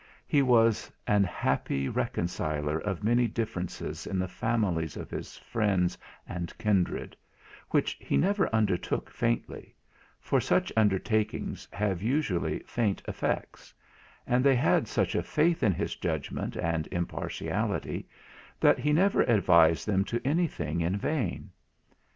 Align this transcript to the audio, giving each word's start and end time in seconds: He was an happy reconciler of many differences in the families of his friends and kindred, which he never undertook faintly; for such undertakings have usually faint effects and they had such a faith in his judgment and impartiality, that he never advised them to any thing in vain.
He 0.25 0.41
was 0.41 0.91
an 1.05 1.23
happy 1.25 1.87
reconciler 1.87 2.79
of 2.79 3.03
many 3.03 3.27
differences 3.27 4.07
in 4.07 4.17
the 4.17 4.27
families 4.27 4.97
of 4.97 5.11
his 5.11 5.37
friends 5.37 5.95
and 6.27 6.57
kindred, 6.57 7.15
which 7.69 7.95
he 8.01 8.17
never 8.17 8.49
undertook 8.51 9.11
faintly; 9.11 9.75
for 10.19 10.41
such 10.41 10.73
undertakings 10.75 11.67
have 11.71 12.01
usually 12.01 12.63
faint 12.65 13.03
effects 13.07 13.75
and 14.25 14.43
they 14.43 14.55
had 14.55 14.87
such 14.87 15.13
a 15.13 15.21
faith 15.21 15.61
in 15.61 15.71
his 15.71 15.95
judgment 15.95 16.57
and 16.57 16.87
impartiality, 16.91 18.09
that 18.59 18.79
he 18.79 18.93
never 18.93 19.21
advised 19.21 19.85
them 19.87 20.03
to 20.05 20.19
any 20.25 20.47
thing 20.47 20.81
in 20.81 20.97
vain. 20.97 21.51